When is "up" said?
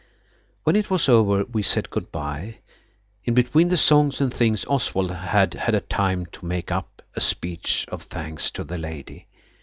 6.71-7.03